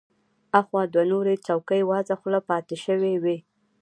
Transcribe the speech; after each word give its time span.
اخوا 0.59 0.81
دوه 0.93 1.03
نورې 1.11 1.35
څوکۍ 1.45 1.81
وازه 1.89 2.13
خوله 2.21 2.39
پاتې 2.49 2.75
شوې 2.85 3.13
وې. 3.23 3.37